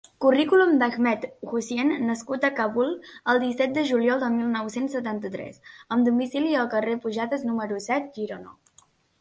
[0.23, 2.89] Currículum d'Ahmed Hussein nascut a Kabul
[3.33, 5.61] el disset de juliol de mil nou-cents setanta-tres,
[5.97, 7.63] amb domicili al carrer Pujades, núm.
[7.91, 8.59] set, Girona.